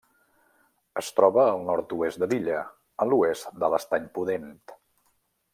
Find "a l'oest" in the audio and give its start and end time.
3.05-3.55